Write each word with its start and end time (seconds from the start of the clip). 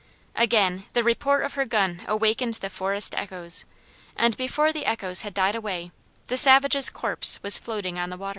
Again 0.35 0.85
the 0.93 1.03
report 1.03 1.43
of 1.43 1.53
her 1.53 1.65
gun 1.67 2.01
awakened 2.07 2.55
the 2.55 2.71
forest 2.71 3.13
echoes, 3.15 3.65
and 4.15 4.35
before 4.35 4.73
the 4.73 4.87
echoes 4.87 5.21
had 5.21 5.35
died 5.35 5.55
away, 5.55 5.91
the 6.25 6.37
savage's 6.37 6.89
corpse 6.89 7.37
was 7.43 7.59
floating 7.59 7.99
on 7.99 8.09
the 8.09 8.17
water. 8.17 8.29